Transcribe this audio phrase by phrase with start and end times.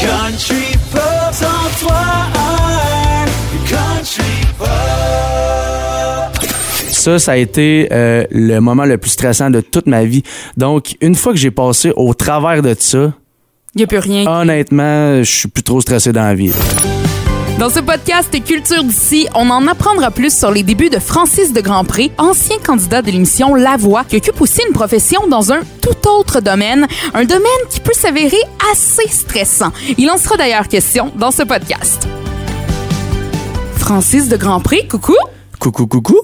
[0.00, 1.00] Country Pop,
[1.32, 1.96] sans toi,
[3.68, 4.22] Country
[4.58, 4.68] Pop.
[6.90, 10.22] Ça, ça a été euh, le moment le plus stressant de toute ma vie.
[10.56, 13.12] Donc, une fois que j'ai passé au travers de ça,
[13.74, 14.26] Il n'y a plus rien.
[14.26, 16.48] honnêtement, je suis plus trop stressé dans la vie.
[16.48, 16.54] là.
[17.58, 21.60] Dans ce podcast Culture d'ici, on en apprendra plus sur les débuts de Francis de
[21.60, 26.08] Grandpré, ancien candidat de l'émission La Voix, qui occupe aussi une profession dans un tout
[26.08, 28.38] autre domaine, un domaine qui peut s'avérer
[28.72, 29.72] assez stressant.
[29.96, 32.06] Il en sera d'ailleurs question dans ce podcast.
[33.74, 35.16] Francis de Grandpré, coucou.
[35.58, 36.16] Coucou, coucou.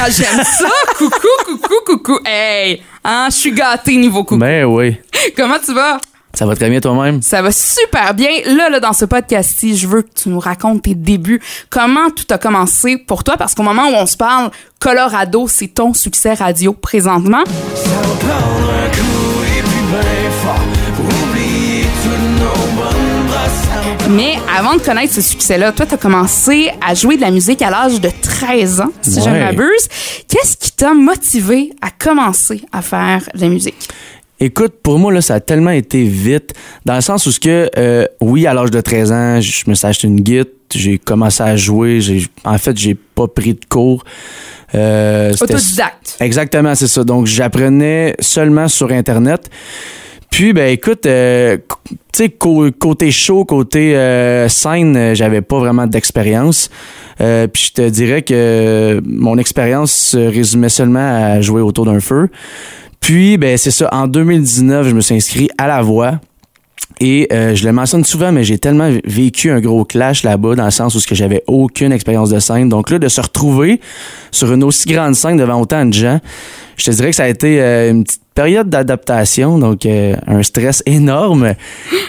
[0.00, 0.68] Ah, j'aime ça.
[0.98, 2.18] coucou, coucou, coucou.
[2.24, 4.40] Hey, hein, je suis gâtée niveau coucou.
[4.40, 4.96] Ben oui.
[5.36, 6.00] Comment tu vas?
[6.34, 7.22] Ça va très bien toi-même?
[7.22, 8.28] Ça va super bien.
[8.46, 11.40] Là, là, dans ce podcast-ci, je veux que tu nous racontes tes débuts.
[11.70, 13.36] Comment tout a commencé pour toi?
[13.36, 17.44] Parce qu'au moment où on se parle, Colorado, c'est ton succès radio présentement.
[17.76, 20.60] Ça va prendre un coup et puis ben fort
[20.96, 24.08] pour oublier toutes nos bonnes brasses.
[24.10, 27.70] Mais avant de connaître ce succès-là, toi, t'as commencé à jouer de la musique à
[27.70, 29.88] l'âge de 13 ans, si je ne m'abuse.
[30.28, 33.88] Qu'est-ce qui t'a motivé à commencer à faire de la musique?
[34.44, 36.52] Écoute, pour moi, là, ça a tellement été vite,
[36.84, 39.74] dans le sens où ce que, euh, oui, à l'âge de 13 ans, je me
[39.74, 43.64] suis acheté une guitare, j'ai commencé à jouer, j'ai, en fait, j'ai pas pris de
[43.68, 44.04] cours.
[44.74, 46.16] Euh, Autodidacte.
[46.20, 47.04] Exactement, c'est ça.
[47.04, 49.48] Donc, j'apprenais seulement sur Internet.
[50.30, 51.56] Puis, ben, écoute, euh,
[51.88, 56.68] tu sais, cô- côté show, côté euh, scène, j'avais pas vraiment d'expérience.
[57.20, 62.00] Euh, puis, je te dirais que mon expérience se résumait seulement à jouer autour d'un
[62.00, 62.28] feu.
[63.04, 63.90] Puis, ben, c'est ça.
[63.92, 66.20] En 2019, je me suis inscrit à la voix.
[67.00, 70.64] Et euh, je le mentionne souvent, mais j'ai tellement vécu un gros clash là-bas, dans
[70.64, 72.70] le sens où ce que j'avais aucune expérience de scène.
[72.70, 73.78] Donc là, de se retrouver
[74.30, 76.18] sur une aussi grande scène devant autant de gens,
[76.76, 80.42] je te dirais que ça a été euh, une petite période d'adaptation, donc euh, un
[80.42, 81.54] stress énorme.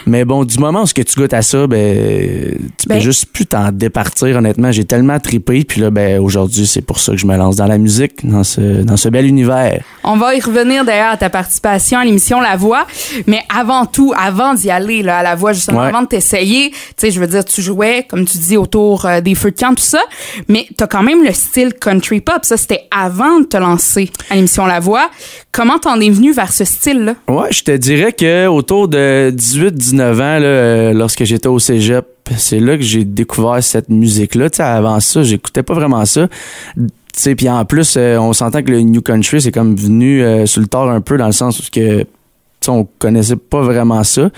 [0.08, 3.02] Mais bon, du moment où ce que tu goûtes à ça, ben, tu Ben- peux
[3.04, 4.72] juste plus t'en départir, honnêtement.
[4.72, 7.68] J'ai tellement tripé, puis là, ben, aujourd'hui, c'est pour ça que je me lance dans
[7.68, 9.84] la musique, dans ce, dans ce bel univers.
[10.04, 12.88] On va y revenir d'ailleurs à ta participation à l'émission La Voix,
[13.28, 15.88] mais avant tout, avant d'y aller là, à La Voix, justement, Ouais.
[15.90, 19.22] avant de t'essayer, tu sais, je veux dire, tu jouais, comme tu dis, autour euh,
[19.22, 20.02] des feux de camp, tout ça,
[20.48, 22.40] mais t'as quand même le style country pop.
[22.44, 25.10] Ça, c'était avant de te lancer à l'émission La Voix.
[25.52, 27.16] Comment t'en es venu vers ce style-là?
[27.28, 32.06] Ouais, je te dirais que autour de 18-19 ans, là, euh, lorsque j'étais au cégep,
[32.38, 34.48] c'est là que j'ai découvert cette musique-là.
[34.60, 36.28] Avant ça, j'écoutais pas vraiment ça.
[37.38, 40.62] Puis en plus, euh, on s'entend que le New Country, c'est comme venu euh, sur
[40.62, 42.06] le tard un peu dans le sens où que,
[42.68, 44.30] on connaissait pas vraiment ça.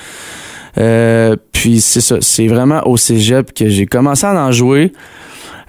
[1.54, 4.92] Puis c'est ça, c'est vraiment au cégep que j'ai commencé à en jouer.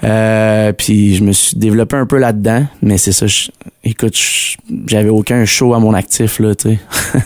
[0.04, 3.26] Euh, puis je me suis développé un peu là-dedans, mais c'est ça.
[3.26, 3.50] je-
[3.84, 6.78] écoute, je- j'avais aucun show à mon actif là, tu sais.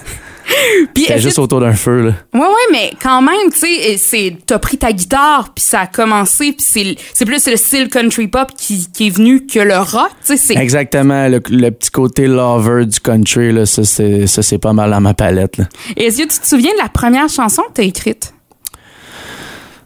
[0.95, 2.13] Puis juste autour d'un feu là.
[2.35, 5.87] Ouais, ouais, mais quand même, tu sais, c'est, t'as pris ta guitare, puis ça a
[5.87, 9.77] commencé, puis c'est, c'est plus le style country pop qui, qui est venu que le
[9.79, 10.57] rock, tu sais, c'est...
[10.57, 14.91] Exactement, le, le petit côté lover du country là, ça c'est ça c'est pas mal
[14.91, 15.65] dans ma palette là.
[15.97, 18.35] Est-ce que tu te souviens de la première chanson que t'as écrite?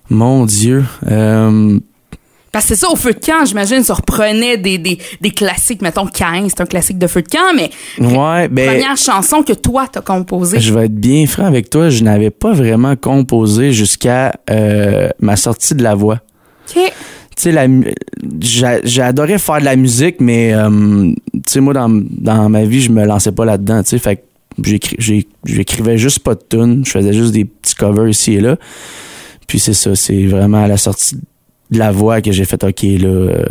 [0.08, 1.78] Mon Dieu, euh,
[2.56, 5.82] Parce que c'est ça, au feu de camp, j'imagine, ça reprenait des, des, des classiques,
[5.82, 7.68] mettons, 15, c'est un classique de feu de camp, mais
[8.00, 10.58] ouais, ben première chanson que toi, t'as composée.
[10.58, 15.36] Je vais être bien franc avec toi, je n'avais pas vraiment composé jusqu'à euh, ma
[15.36, 16.20] sortie de la voix.
[16.74, 16.80] OK.
[17.36, 17.92] Tu sais, la mu-
[18.40, 20.70] j'a- j'adorais faire de la musique, mais euh,
[21.34, 24.24] tu sais, moi, dans, dans ma vie, je me lançais pas là-dedans, tu sais, fait
[24.64, 28.56] j'ai- j'écrivais juste pas de tunes, je faisais juste des petits covers ici et là.
[29.46, 31.18] Puis c'est ça, c'est vraiment à la sortie
[31.70, 33.44] de la voix que j'ai fait, OK, là, euh,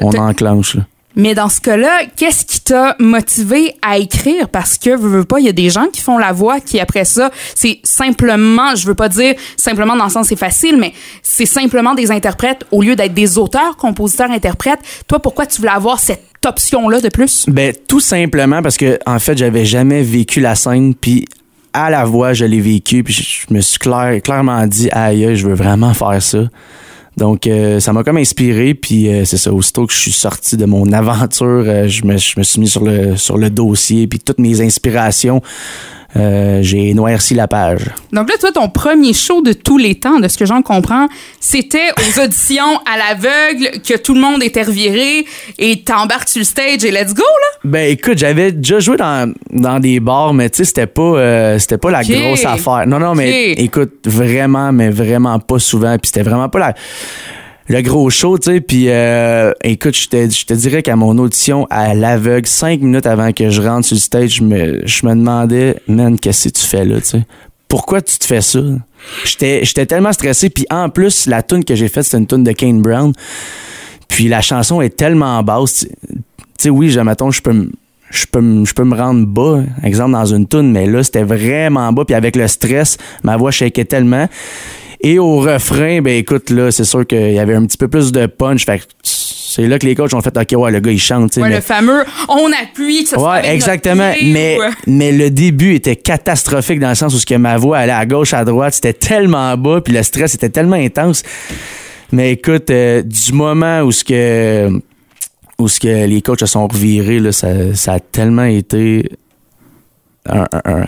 [0.00, 0.82] on enclenche, là.
[1.16, 4.48] Mais dans ce cas-là, qu'est-ce qui t'a motivé à écrire?
[4.48, 6.78] Parce que, veux, veux pas, il y a des gens qui font la voix qui,
[6.78, 10.92] après ça, c'est simplement, je veux pas dire simplement dans le sens c'est facile, mais
[11.24, 14.78] c'est simplement des interprètes au lieu d'être des auteurs, compositeurs, interprètes.
[15.08, 17.46] Toi, pourquoi tu voulais avoir cette option-là de plus?
[17.48, 21.24] Ben tout simplement parce que en fait j'avais jamais vécu la scène puis
[21.72, 25.48] à la voix je l'ai vécu puis je, me suis clair- clairement dit aïe, je
[25.48, 26.38] veux vraiment faire ça.
[27.18, 29.52] Donc euh, ça m'a comme inspiré puis euh, c'est ça.
[29.52, 33.16] Aussitôt que je suis sorti de mon aventure euh, je me suis mis sur le
[33.16, 35.42] sur le dossier puis toutes mes inspirations
[36.16, 37.82] euh, j'ai noirci la page.
[38.12, 41.06] Donc là, toi, ton premier show de tous les temps, de ce que j'en comprends,
[41.38, 45.26] c'était aux auditions à l'aveugle, que tout le monde était reviré,
[45.58, 47.58] et t'embarques sur le stage et let's go, là?
[47.64, 51.58] Ben écoute, j'avais déjà joué dans, dans des bars, mais tu sais, c'était pas euh,
[51.58, 52.86] c'était pas la grosse affaire.
[52.86, 55.96] Non, non, mais écoute, vraiment, mais vraiment pas souvent.
[55.98, 56.74] Puis c'était vraiment pas la,
[57.68, 58.60] le gros show, tu sais.
[58.60, 63.06] Puis euh, écoute, je te, je te dirais qu'à mon audition à l'aveugle, cinq minutes
[63.06, 66.58] avant que je rentre sur le stage, je me, je me demandais, man, qu'est-ce que
[66.58, 67.26] tu fais là, tu sais?
[67.68, 68.60] pourquoi tu te fais ça?
[69.24, 70.50] J'étais, tellement stressé.
[70.50, 73.12] Puis en plus, la tune que j'ai faite, c'est une tune de Kane Brown.
[74.08, 75.86] Puis la chanson est tellement basse.
[76.08, 76.16] Tu
[76.58, 77.68] sais, oui, je, mettons, je peux
[78.10, 81.92] je peux, je peux me rendre bas, exemple dans une tune, mais là, c'était vraiment
[81.92, 82.06] bas.
[82.06, 84.26] Puis avec le stress, ma voix shakeait tellement.
[85.00, 88.10] Et au refrain, ben écoute, là, c'est sûr qu'il y avait un petit peu plus
[88.10, 88.64] de punch.
[88.66, 91.36] Fait que c'est là que les coachs ont fait, OK, ouais, le gars, il chante.
[91.36, 94.12] Ouais, mais- le fameux on appuie, ça Ouais, exactement.
[94.22, 97.56] Mais, ou, euh, mais le début était catastrophique dans le sens où ce que ma
[97.56, 98.74] voix allait à gauche, à droite.
[98.74, 101.22] C'était tellement bas, puis le stress était tellement intense.
[102.10, 104.70] Mais écoute, euh, du moment où ce que
[105.60, 109.10] où ce que les coachs se sont revirés, là, ça, ça a tellement été
[110.28, 110.84] un, un-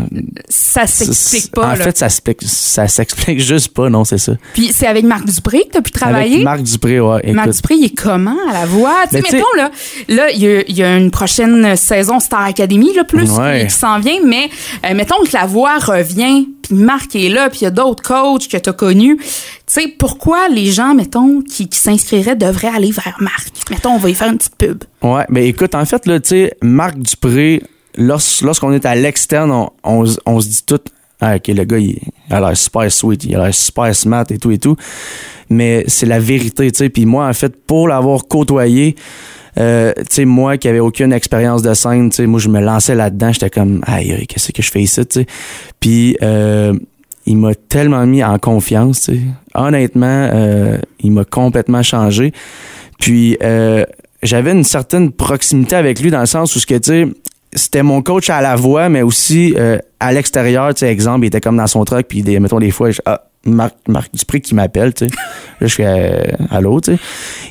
[0.49, 1.67] ça s'explique pas.
[1.67, 1.77] En là.
[1.77, 4.33] fait, ça s'explique, ça s'explique juste pas, non, c'est ça.
[4.55, 6.35] Puis c'est avec Marc Dupré que tu as pu travailler?
[6.35, 7.21] Avec Marc Dupré, ouais.
[7.23, 8.95] Écoute, Marc Dupré, il est comment à la voix?
[9.11, 9.71] Tu sais, mettons, là,
[10.09, 13.61] là, il y, a- il y a une prochaine saison Star Academy, là, plus, Ouais.
[13.63, 14.49] qui, qui s'en vient, mais
[14.87, 18.03] euh, mettons que la voix revient, puis Marc est là, puis il y a d'autres
[18.03, 19.17] coachs que tu as connus.
[19.19, 19.27] Tu
[19.67, 23.49] sais, pourquoi les gens, mettons, qui, qui s'inscriraient devraient aller vers Marc?
[23.71, 24.85] Mettons, on va y faire une petite pub.
[25.03, 27.63] Ouais, ben écoute, en fait, là, tu sais, Marc Dupré,
[27.97, 29.51] lorsqu'on est à l'externe,
[29.85, 30.81] on, on, se dit tout,
[31.21, 31.99] ah, ok, le gars, il,
[32.31, 34.77] a l'air super sweet, il a l'air super smart et tout et tout.
[35.49, 36.89] Mais c'est la vérité, tu sais.
[36.89, 38.95] Puis moi, en fait, pour l'avoir côtoyé,
[39.59, 42.61] euh, tu sais, moi qui avait aucune expérience de scène, tu sais, moi, je me
[42.61, 45.27] lançais là-dedans, j'étais comme, aïe, aïe, qu'est-ce que je fais ici, tu sais.
[45.81, 46.73] Puis, euh,
[47.27, 49.21] il m'a tellement mis en confiance, tu sais.
[49.55, 52.33] Honnêtement, euh, il m'a complètement changé.
[52.99, 53.85] Puis, euh,
[54.23, 57.09] j'avais une certaine proximité avec lui dans le sens où ce que tu sais
[57.52, 61.29] c'était mon coach à la voix mais aussi euh, à l'extérieur tu sais exemple il
[61.29, 64.41] était comme dans son truck puis des mettons des fois je, ah Marc, Marc Dupré
[64.41, 65.11] qui m'appelle tu sais.
[65.61, 66.99] Là je fais euh, allô tu sais.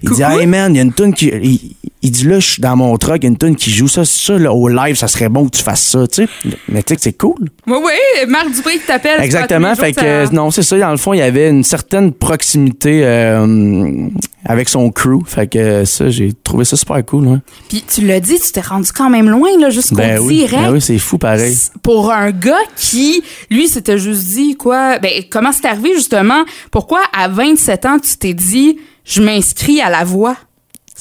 [0.03, 2.47] Il dit hey man il y a une tune qui il, il dit là je
[2.51, 5.27] suis dans mon truck une tune qui joue ça ça là au live ça serait
[5.29, 6.29] bon que tu fasses ça tu sais
[6.69, 9.21] mais tu sais que c'est cool Oui, oui, Marc Dupré qui t'appelle.
[9.21, 9.75] Exactement.
[9.75, 10.77] Fait que ça- non, c'est ça.
[10.77, 14.07] Dans le fond, il y avait une certaine proximité euh,
[14.45, 15.21] avec son crew.
[15.25, 17.27] Fait que ça, j'ai trouvé ça super cool.
[17.27, 17.37] Ouais.
[17.69, 20.63] Puis tu l'as dit, tu t'es rendu quand même loin, là, jusqu'au Ben oui, direct.
[20.63, 21.55] ben oui, c'est fou pareil.
[21.83, 24.99] pour un gars qui, lui, s'était juste dit quoi?
[24.99, 26.43] Ben, comment c'est arrivé justement?
[26.71, 30.35] Pourquoi à 27 ans, tu t'es dit, je m'inscris à la voix?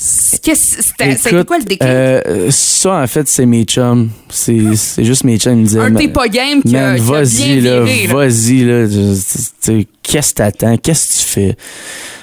[0.01, 1.83] C'était, quoi le déclic?
[1.83, 4.11] euh, ça, en fait, c'est mes chums.
[4.31, 5.55] C'est, juste mes chums.
[5.55, 8.87] Ils me disaient, un t'es pas game qui vas-y, là, vas-y, là.
[10.05, 10.77] Qu'est-ce que t'attends?
[10.79, 11.57] Qu'est-ce que tu fais?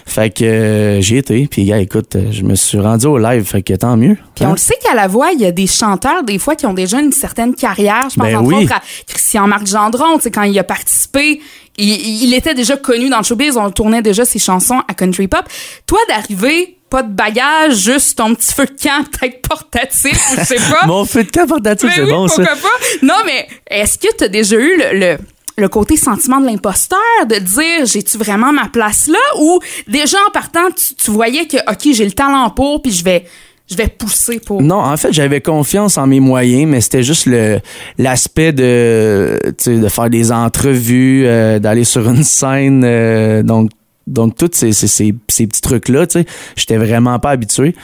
[0.08, 1.48] Fait que euh, j'y étais.
[1.52, 3.44] Puis, gars, écoute, euh, je me suis rendu au live.
[3.44, 4.18] Fait que tant mieux.
[4.36, 4.50] Puis Hein?
[4.50, 6.74] on le sait qu'à la voix, il y a des chanteurs, des fois, qui ont
[6.74, 8.08] déjà une certaine carrière.
[8.10, 8.64] Je pense Ben entre oui.
[8.64, 11.42] autres à Christian-Marc Gendron, tu sais, quand il a participé,
[11.78, 15.28] il, il était déjà connu dans le showbiz, on tournait déjà ses chansons à Country
[15.28, 15.44] Pop.
[15.86, 20.46] Toi, d'arriver, pas de bagage, juste ton petit feu de camp, peut-être portatif, ou je
[20.46, 20.86] sais pas.
[20.88, 22.36] Mon feu de camp portatif, c'est oui, bon, ça.
[22.36, 23.06] pourquoi pas?
[23.06, 25.18] Non, mais est-ce que tu as déjà eu le, le,
[25.58, 29.20] le côté sentiment de l'imposteur, de dire j'ai-tu vraiment ma place là?
[29.42, 29.60] Ou
[29.90, 33.26] déjà en partant, tu, tu voyais que, OK, j'ai le talent pour, puis je vais,
[33.70, 34.62] je vais pousser pour?
[34.62, 37.60] Non, en fait, j'avais confiance en mes moyens, mais c'était juste le
[37.98, 43.70] l'aspect de de faire des entrevues, euh, d'aller sur une scène, euh, donc
[44.08, 45.14] donc tous ces, ces, ces,
[45.48, 46.26] petits trucs là, tu sais,
[46.56, 47.76] j'étais vraiment pas habitué.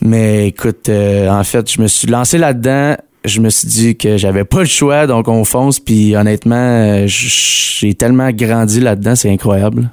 [0.00, 2.96] Mais écoute, euh, en fait, je me suis lancé là-dedans.
[3.24, 5.80] Je me suis dit que j'avais pas le choix, donc on fonce.
[5.80, 9.90] Puis honnêtement, euh, j'ai tellement grandi là-dedans, c'est incroyable.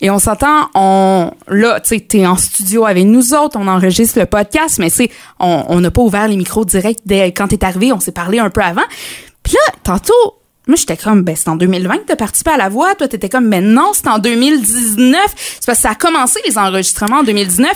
[0.00, 4.18] Et on s'entend, on, là, tu sais, t'es en studio avec nous autres, on enregistre
[4.18, 7.64] le podcast, mais c'est, on on n'a pas ouvert les micros directs dès quand t'es
[7.64, 8.82] arrivé, on s'est parlé un peu avant.
[9.44, 12.68] Puis là, tantôt, moi, j'étais comme, ben, c'est en 2020 que t'as participé à la
[12.68, 12.94] voix.
[12.94, 15.18] Toi, t'étais comme, ben non, c'est en 2019.
[15.36, 17.70] C'est parce que ça a commencé les enregistrements en 2019.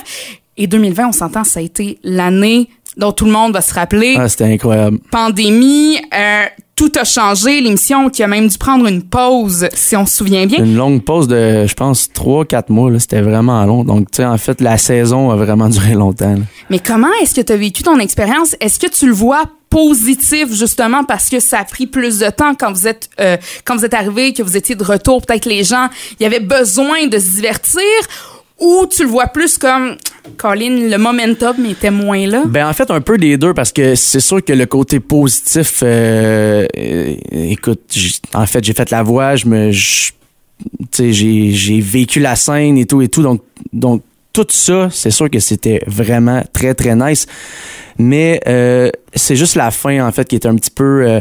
[0.57, 4.15] Et 2020, on s'entend, ça a été l'année dont tout le monde va se rappeler
[4.19, 4.99] Ah, c'était incroyable.
[5.11, 6.45] pandémie, euh,
[6.77, 7.61] tout a changé.
[7.61, 10.65] L'émission qui a même dû prendre une pause, si on se souvient bien.
[10.65, 12.91] Une longue pause de, je pense, 3-4 mois.
[12.91, 12.99] là.
[12.99, 13.85] C'était vraiment long.
[13.85, 16.31] Donc, tu sais, en fait, la saison a vraiment duré longtemps.
[16.37, 16.43] là.
[16.71, 18.57] Mais comment est-ce que tu as vécu ton expérience?
[18.61, 19.43] Est-ce que tu le vois
[19.77, 23.77] positif justement parce que ça a pris plus de temps quand vous êtes euh, quand
[23.77, 27.07] vous êtes arrivé, que vous étiez de retour, peut-être les gens, il y avait besoin
[27.09, 27.83] de se divertir
[28.59, 29.97] ou tu le vois plus comme
[30.39, 32.45] Colin, le momentum était moins là?
[32.47, 35.83] Ben en fait un peu des deux parce que c'est sûr que le côté positif
[35.83, 37.95] euh, euh, écoute
[38.33, 39.73] en fait j'ai fait la voix je me
[40.99, 43.43] j'ai vécu la scène et tout et tout donc
[43.75, 44.03] donc
[44.45, 47.27] tout ça c'est sûr que c'était vraiment très très nice.
[47.99, 51.21] Mais euh, c'est juste la fin en fait qui est un petit peu euh,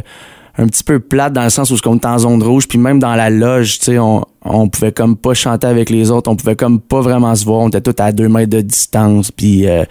[0.57, 2.99] un petit peu plate dans le sens où on était en zone rouge puis même
[2.99, 6.35] dans la loge tu sais on on pouvait comme pas chanter avec les autres on
[6.35, 9.67] pouvait comme pas vraiment se voir on était tous à deux mètres de distance puis
[9.67, 9.83] euh,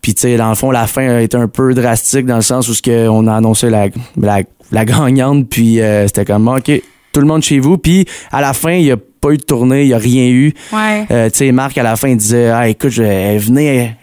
[0.00, 2.42] puis tu sais dans le fond la fin a été un peu drastique dans le
[2.42, 6.48] sens où ce que on a annoncé la la, la gagnante puis euh, c'était comme
[6.48, 6.82] ok
[7.12, 7.78] tout le monde chez vous.
[7.78, 10.26] Puis à la fin, il y a pas eu de tournée, il y a rien
[10.26, 10.52] eu.
[10.72, 11.06] Ouais.
[11.10, 13.96] Euh, tu sais, Marc, à la fin, il disait, ah, écoute, je, venait,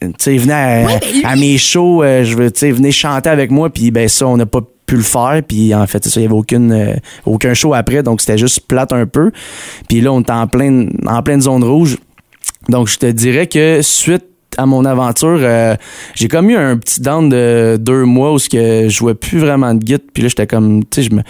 [0.00, 2.90] tu sais, venez à, Ouais, ben, à mes shows, euh, je veux, tu sais, venez
[2.90, 6.04] chanter avec moi, puis ben ça, on n'a pas pu le faire, puis en fait,
[6.04, 6.94] ça, il y avait aucune, euh,
[7.24, 9.30] aucun show après, donc c'était juste plate un peu.
[9.88, 11.96] Puis là, on était en pleine, en pleine zone rouge.
[12.68, 14.24] Donc, je te dirais que suite
[14.56, 15.76] à mon aventure, euh,
[16.14, 19.82] j'ai comme eu un petit down de deux mois où je jouais plus vraiment de
[19.82, 21.22] guide, puis là, j'étais comme, tu sais, je me,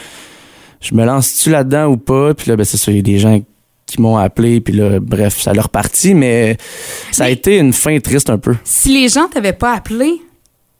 [0.85, 2.35] je me lance-tu là-dedans ou pas?
[2.35, 3.41] Puis là, ben, c'est ça, il y a des gens
[3.87, 6.57] qui m'ont appelé, puis là, bref, ça leur parti, mais
[7.11, 8.55] ça a été une fin triste un peu.
[8.64, 10.21] Si les gens t'avaient pas appelé,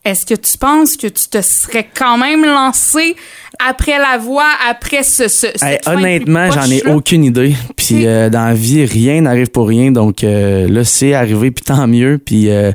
[0.03, 3.15] est-ce que tu penses que tu te serais quand même lancé
[3.57, 7.55] après la voix, après ce, ce cette Hey, honnêtement, j'en ai aucune idée.
[7.75, 9.91] Puis euh, dans la vie, rien n'arrive pour rien.
[9.91, 12.19] Donc euh, là, c'est arrivé, puis tant mieux.
[12.23, 12.71] Puis euh,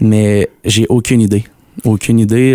[0.00, 1.44] mais j'ai aucune idée.
[1.84, 2.54] Aucune idée.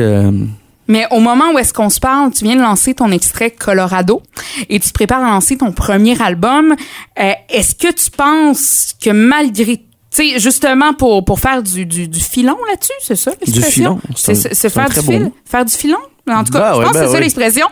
[0.89, 4.21] Mais au moment où est-ce qu'on se parle, tu viens de lancer ton extrait Colorado
[4.69, 6.75] et tu te prépares à lancer ton premier album.
[7.19, 9.83] Euh, est-ce que tu penses que malgré tu
[10.31, 13.69] sais, justement, pour, pour faire du, du, du filon là-dessus, c'est ça l'expression?
[13.71, 15.31] filon, c'est faire du fil?
[15.45, 15.99] Faire du filon?
[16.27, 17.67] En tout cas, Ben je ouais, pense que ben c'est ça l'expression.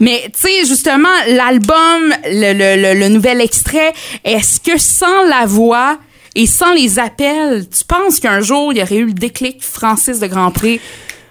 [0.00, 3.94] Mais, tu sais, justement, l'album, le, le, le, le nouvel extrait,
[4.24, 5.98] est-ce que sans la voix
[6.34, 10.20] et sans les appels, tu penses qu'un jour, il y aurait eu le déclic Francis
[10.20, 10.80] de Grandpré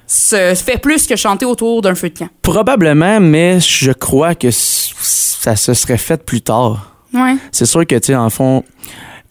[0.07, 2.29] se fait plus que chanter autour d'un feu de camp?
[2.41, 6.95] probablement, mais je crois que ça se serait fait plus tard.
[7.13, 7.35] Ouais.
[7.51, 8.63] C'est sûr que, tu sais, en fond,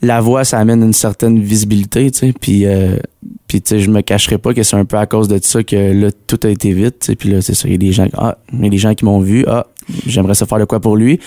[0.03, 2.35] la voix, ça amène une certaine visibilité, tu sais.
[2.39, 2.97] Puis, euh,
[3.47, 5.63] puis tu sais, je me cacherai pas que c'est un peu à cause de ça
[5.63, 7.17] que là, tout a été vite, tu sais.
[7.17, 8.95] Puis là, c'est ça, il y a des gens, ah, il y a des gens
[8.95, 9.67] qui m'ont vu, ah,
[10.07, 11.19] j'aimerais ça faire de quoi pour lui.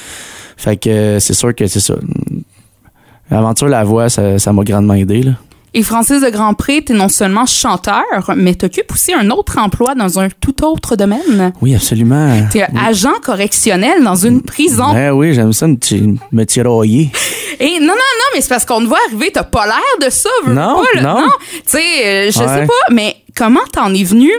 [0.58, 1.96] Fait que c'est sûr que c'est ça.
[3.32, 5.32] L'aventure, la voix, ça ça m'a grandement aidé, là.
[5.76, 8.04] Et Francis de Grandpré, t'es non seulement chanteur,
[8.36, 11.54] mais t'occupes aussi un autre emploi dans un tout autre domaine.
[11.62, 12.48] Oui, absolument.
[12.52, 14.94] T'es agent correctionnel dans une prison.
[14.94, 17.12] Ouais, oui, j'aime ça me, ti- me tirailler.
[17.60, 20.10] Et non, non, non, mais c'est parce qu'on te voit arriver, t'as pas l'air de
[20.10, 21.14] ça, veux Non, pas, là.
[21.22, 21.30] non.
[21.52, 22.48] Tu sais, euh, je Ouais.
[22.48, 24.32] sais pas, mais comment t'en es venu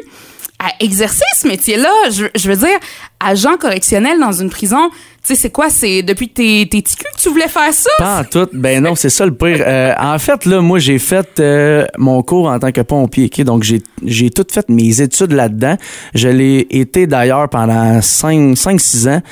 [0.60, 1.90] à exercer ce métier-là?
[2.10, 2.78] Je, je veux dire,
[3.18, 4.90] agent correctionnel dans une prison,
[5.22, 5.68] tu sais, c'est quoi?
[5.70, 6.88] C'est depuis t'es t'es que
[7.18, 7.90] tu voulais faire ça?
[7.98, 8.48] Pas en tout.
[8.52, 9.62] Ben non, c'est ça le pire.
[9.66, 13.26] Euh, en fait, là, moi, j'ai fait euh, mon cours en tant que pompier.
[13.26, 13.44] ok?
[13.44, 15.76] Donc, j'ai, j'ai tout fait mes études là-dedans.
[16.14, 19.22] Je l'ai été d'ailleurs pendant 5-6 ans.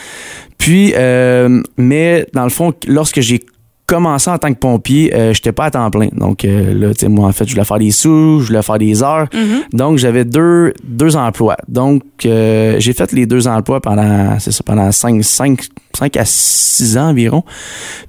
[0.59, 3.41] Puis, euh, mais dans le fond, lorsque j'ai
[3.89, 6.09] commencé en tant que pompier, euh, j'étais pas à temps plein.
[6.13, 8.63] Donc euh, là, tu sais, moi, en fait, je voulais faire des sous, je voulais
[8.63, 9.27] faire des heures.
[9.73, 11.57] Donc, j'avais deux, deux emplois.
[11.69, 15.61] Donc, euh, j'ai fait les deux emplois pendant, c'est ça, pendant 5, 5,
[15.97, 17.43] 5 à 6 ans environ.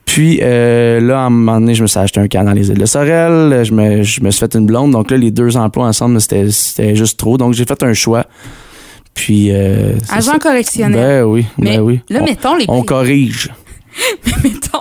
[0.05, 2.69] Puis euh, là, à un moment donné, je me suis acheté un camp dans les
[2.69, 3.63] îles de Sorel.
[3.63, 4.91] Je me, je me suis fait une blonde.
[4.91, 7.37] Donc là, les deux emplois ensemble, c'était, c'était juste trop.
[7.37, 8.25] Donc, j'ai fait un choix.
[9.13, 9.51] Puis...
[9.51, 10.39] Euh, Agent ça.
[10.39, 10.99] correctionnel.
[10.99, 12.01] Ben oui, mais ben oui.
[12.09, 13.49] là, on, mettons les on corrige.
[14.43, 14.78] mettons.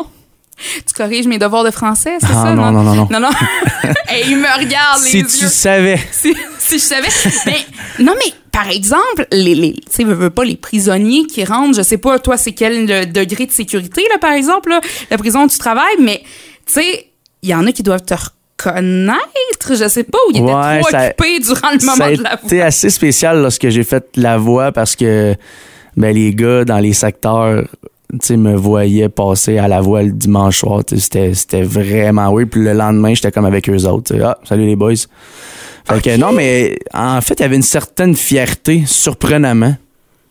[0.87, 2.53] Tu corriges mes devoirs de français, c'est Ah, ça?
[2.55, 3.09] non, non, non, non.
[3.11, 3.31] Non, non.
[4.15, 5.27] Et il me regarde les Si yeux.
[5.27, 5.99] tu savais.
[6.11, 7.09] si, si je savais.
[7.47, 11.83] Mais, non, mais par exemple, les, les, tu sais, pas, les prisonniers qui rentrent, je
[11.83, 15.45] sais pas, toi, c'est quel le degré de sécurité, là, par exemple, là, la prison
[15.45, 16.23] où tu travailles, mais,
[16.67, 17.07] tu sais,
[17.43, 20.81] il y en a qui doivent te reconnaître, je sais pas, ou ils étaient Ouais,
[20.81, 22.41] trop occupés durant le moment de la voix.
[22.47, 25.35] été assez spécial lorsque j'ai fait la voix parce que
[25.97, 27.65] ben, les gars dans les secteurs
[28.37, 30.83] me voyaient passer à la voix le dimanche soir.
[30.97, 32.47] C'était, vraiment oui.
[32.47, 34.15] Puis le lendemain, j'étais comme avec eux autres.
[34.23, 34.95] Ah, salut les boys.
[35.85, 39.75] Fait que non, mais en fait, il y avait une certaine fierté, surprenamment.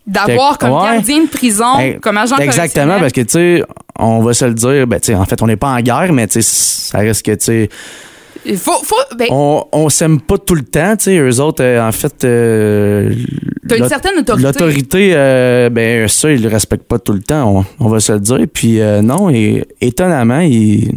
[0.06, 0.94] D'avoir comme Ouais.
[0.94, 3.64] gardien de prison, Hey, comme agent Exactement, parce que, tu sais,
[4.00, 6.14] on va se le dire, ben, tu sais, en fait, on n'est pas en guerre,
[6.14, 7.70] mais, tu sais, ça reste que, tu sais,
[8.56, 11.86] faut, faut, ben, on, on s'aime pas tout le temps, tu sais, eux autres, euh,
[11.86, 13.14] en fait, euh,
[13.68, 14.44] t'as une certaine autorité.
[14.48, 18.12] L'autorité, euh, ben ça, ils le respectent pas tout le temps, on, on va se
[18.14, 18.40] le dire.
[18.54, 20.92] Puis euh, non, et étonnamment, ils-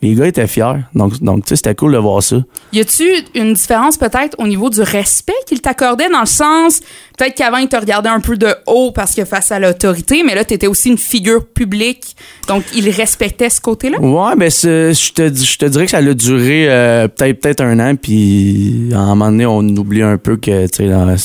[0.00, 0.84] les gars étaient fiers.
[0.94, 2.36] Donc, donc tu sais, c'était cool de voir ça.
[2.72, 3.04] Y a-tu
[3.34, 6.80] une différence peut-être au niveau du respect qu'il t'accordait dans le sens,
[7.18, 10.36] peut-être qu'avant il te regardait un peu de haut parce que face à l'autorité, mais
[10.36, 12.14] là t'étais aussi une figure publique,
[12.46, 13.98] donc il respectait ce côté-là?
[14.00, 17.80] Ouais, ben je te, je te dirais que ça a duré euh, peut-être peut-être un
[17.80, 21.16] an, puis à un moment donné, on oublie un peu que tu sais, dans-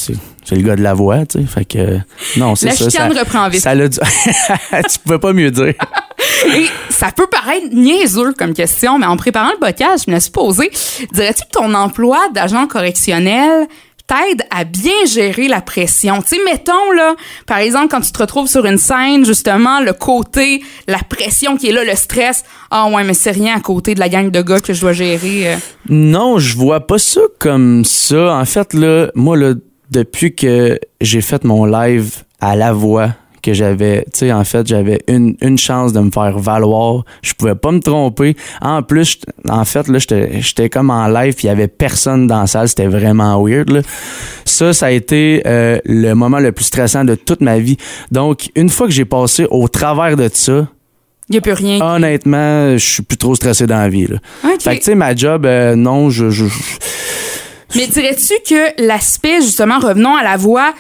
[0.46, 1.46] c'est le gars de la voix, tu sais.
[1.46, 1.98] Fait que
[2.38, 2.90] non, c'est La ça.
[2.90, 3.62] chicane ça, reprend vite.
[3.62, 3.98] ça l'a du-
[4.90, 5.74] tu pouvais pas mieux dire.
[6.56, 10.20] Et ça peut paraître niaiseux comme question, mais en préparant le podcast, je me la
[10.22, 10.72] suis posée.
[11.14, 13.68] Dirais-tu que ton emploi d'agent correctionnel
[14.06, 16.22] t'aide à bien gérer la pression?
[16.22, 17.16] Tu sais, mettons, là,
[17.48, 21.70] par exemple, quand tu te retrouves sur une scène, justement, le côté, la pression qui
[21.70, 22.44] est là, le stress.
[22.70, 24.94] Ah ouais, mais c'est rien à côté de la gang de gars que je dois
[24.94, 25.54] gérer.
[25.54, 25.56] euh.
[25.90, 28.34] Non, je vois pas ça comme ça.
[28.36, 29.54] En fait, là, moi, là,
[29.94, 33.10] depuis que j'ai fait mon live à la voix,
[33.42, 37.04] que j'avais, tu sais, en fait, j'avais une, une chance de me faire valoir.
[37.22, 38.38] Je pouvais pas me tromper.
[38.62, 39.20] En plus,
[39.50, 42.70] en fait, là, j'étais comme en live, il y avait personne dans la salle.
[42.70, 43.82] C'était vraiment weird, là.
[44.46, 47.76] Ça, ça a été euh, le moment le plus stressant de toute ma vie.
[48.12, 50.68] Donc, une fois que j'ai passé au travers de ça,
[51.30, 51.82] Il a plus rien.
[51.82, 54.18] honnêtement, je suis plus trop stressé dans la vie, là.
[54.46, 54.62] OK.
[54.62, 56.46] Fait que, tu sais, ma job, euh, non, je, je,
[57.76, 60.74] Mais dirais-tu que l'aspect, justement, revenons à la voix,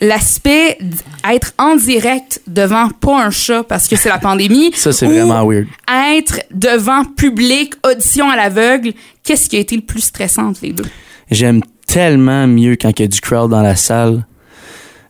[0.00, 4.72] l'aspect d'être en direct devant pas un chat parce que c'est la pandémie.
[4.74, 5.66] ça, c'est vraiment weird.
[5.88, 8.92] Être devant public, audition à l'aveugle,
[9.22, 10.86] qu'est-ce qui a été le plus stressant entre les deux?
[11.30, 14.24] J'aime tellement mieux quand il y a du crowd dans la salle.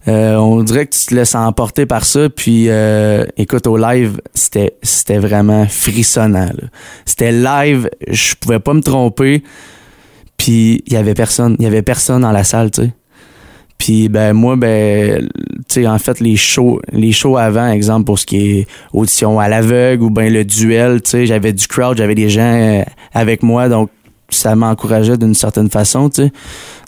[0.08, 2.30] Euh, on dirait que tu te laisses emporter par ça.
[2.30, 6.50] Puis, euh, écoute, au live, c'était c'était vraiment frissonnant.
[7.04, 9.42] C'était live, je pouvais pas me tromper.
[10.40, 11.54] Puis, il y avait personne.
[11.58, 12.90] Il y avait personne dans la salle, tu sais.
[13.76, 15.28] Puis, ben, moi, ben,
[15.68, 19.38] tu sais, en fait, les shows, les shows avant, exemple, pour ce qui est audition
[19.38, 22.82] à l'aveugle ou ben le duel, tu sais, j'avais du crowd, j'avais des gens euh,
[23.12, 23.90] avec moi, donc
[24.36, 26.32] ça m'encourageait d'une certaine façon, tu sais.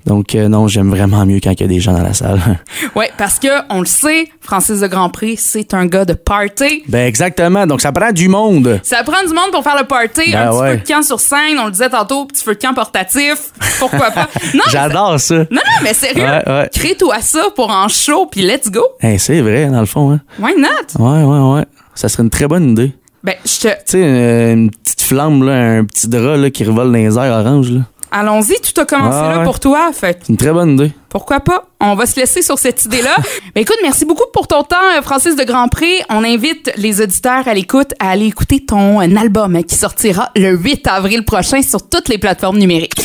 [0.04, 2.40] Donc, euh, non, j'aime vraiment mieux quand il y a des gens dans la salle.
[2.96, 6.82] Ouais, parce que on le sait, Francis de Grandpré, c'est un gars de party.
[6.88, 7.66] ben, exactement.
[7.68, 8.80] Donc, ça prend du monde.
[8.82, 10.70] Ça prend du monde pour faire le party, Ben un petit ouais.
[10.72, 14.10] feu de camp sur scène, on le disait tantôt, petit feu de camp portatif, pourquoi
[14.10, 14.28] pas.
[14.54, 15.36] Non, J'adore ça.
[15.36, 16.70] Non, non, mais sérieux, Ouais, ouais.
[16.74, 18.82] crée-toi ça pour en show, puis let's go.
[19.00, 20.10] Hey, c'est vrai, dans le fond.
[20.12, 20.20] Hein.
[20.40, 20.98] Why not?
[20.98, 21.64] Ouais, ouais, ouais.
[21.94, 22.92] Ça serait une très bonne idée.
[23.24, 23.68] Ben, je te...
[23.68, 27.16] Tu sais, euh, une petite flamme, là, un petit drap là, qui revole dans les
[27.16, 27.70] airs orange.
[27.70, 27.80] Là.
[28.14, 30.92] Allons-y, tout a commencé Ouais, là pour toi, fait que C'est une très bonne idée.
[31.08, 31.64] pourquoi pas?
[31.80, 33.16] On va se laisser sur cette idée-là.
[33.54, 36.02] ben écoute, merci beaucoup pour ton temps, euh, Francis de Grandpré.
[36.10, 40.50] On invite les auditeurs à l'écoute à aller écouter ton euh, album qui sortira le
[40.56, 43.00] 8 avril prochain sur toutes les plateformes numériques.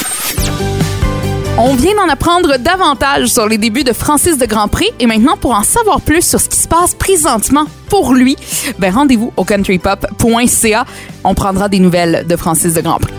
[1.60, 5.56] On vient d'en apprendre davantage sur les débuts de Francis de Grandpré et maintenant pour
[5.56, 8.36] en savoir plus sur ce qui se passe présentement pour lui,
[8.78, 10.86] ben rendez-vous au countrypop.ca.
[11.24, 13.12] On prendra des nouvelles de Francis de Grandpré.